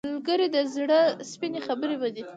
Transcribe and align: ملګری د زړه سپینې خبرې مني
ملګری 0.09 0.47
د 0.55 0.57
زړه 0.73 0.99
سپینې 1.31 1.59
خبرې 1.67 1.95
مني 2.01 2.23